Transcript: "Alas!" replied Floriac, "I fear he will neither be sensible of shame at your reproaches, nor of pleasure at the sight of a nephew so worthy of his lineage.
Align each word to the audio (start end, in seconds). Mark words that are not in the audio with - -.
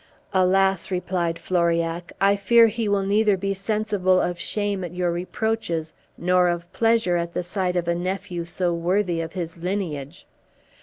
"Alas!" 0.33 0.89
replied 0.89 1.37
Floriac, 1.37 2.11
"I 2.19 2.35
fear 2.35 2.65
he 2.65 2.89
will 2.89 3.03
neither 3.03 3.37
be 3.37 3.53
sensible 3.53 4.19
of 4.19 4.39
shame 4.39 4.83
at 4.83 4.95
your 4.95 5.11
reproaches, 5.11 5.93
nor 6.17 6.47
of 6.47 6.73
pleasure 6.73 7.17
at 7.17 7.33
the 7.33 7.43
sight 7.43 7.75
of 7.75 7.87
a 7.87 7.93
nephew 7.93 8.43
so 8.43 8.73
worthy 8.73 9.21
of 9.21 9.33
his 9.33 9.59
lineage. 9.59 10.25